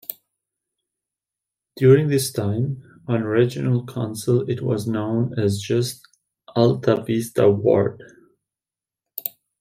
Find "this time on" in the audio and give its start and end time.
2.07-3.23